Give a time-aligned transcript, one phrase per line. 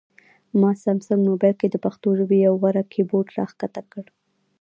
[0.61, 4.05] ما سامسنګ مبایل کې د پښتو ژبې یو غوره کیبورډ راښکته کړ